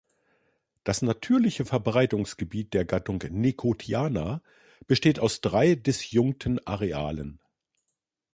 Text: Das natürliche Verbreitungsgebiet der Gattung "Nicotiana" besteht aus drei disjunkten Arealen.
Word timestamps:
Das 0.83 1.03
natürliche 1.03 1.63
Verbreitungsgebiet 1.63 2.73
der 2.73 2.85
Gattung 2.85 3.23
"Nicotiana" 3.29 4.41
besteht 4.87 5.19
aus 5.19 5.41
drei 5.41 5.75
disjunkten 5.75 6.57
Arealen. 6.65 7.39